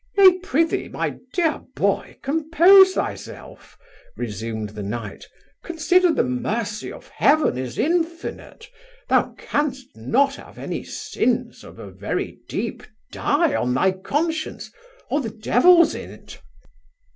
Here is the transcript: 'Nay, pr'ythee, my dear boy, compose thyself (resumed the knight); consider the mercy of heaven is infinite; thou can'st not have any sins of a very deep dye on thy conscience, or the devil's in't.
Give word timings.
'Nay, 0.17 0.39
pr'ythee, 0.39 0.89
my 0.89 1.19
dear 1.31 1.59
boy, 1.75 2.17
compose 2.23 2.93
thyself 2.93 3.77
(resumed 4.17 4.69
the 4.71 4.81
knight); 4.81 5.25
consider 5.63 6.11
the 6.11 6.23
mercy 6.23 6.91
of 6.91 7.09
heaven 7.09 7.55
is 7.55 7.77
infinite; 7.77 8.67
thou 9.09 9.35
can'st 9.37 9.95
not 9.95 10.37
have 10.37 10.57
any 10.57 10.83
sins 10.83 11.63
of 11.63 11.77
a 11.77 11.91
very 11.91 12.39
deep 12.49 12.81
dye 13.11 13.53
on 13.53 13.75
thy 13.75 13.91
conscience, 13.91 14.71
or 15.11 15.21
the 15.21 15.29
devil's 15.29 15.93
in't. 15.93 16.41